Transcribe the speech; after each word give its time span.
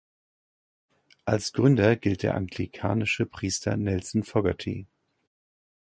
Als 1.25 1.53
Gründer 1.53 1.95
gilt 1.95 2.23
der 2.23 2.33
anglikanische 2.33 3.27
Priester 3.27 3.77
Nelson 3.77 4.23
Fogarty. 4.23 4.87